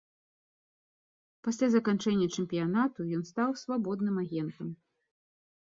[1.49, 4.67] Пасля заканчэння чэмпіянату ён стаў свабодным агентам.